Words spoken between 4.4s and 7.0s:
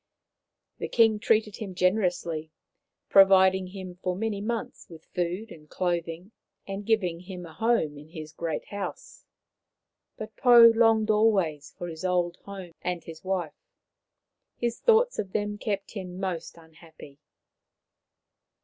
months with food and clothing, and